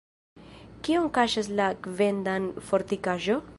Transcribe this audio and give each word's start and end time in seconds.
Kion 0.87 1.05
kaŝas 1.17 1.51
la 1.61 1.69
Kvendan-fortikaĵo? 1.87 3.41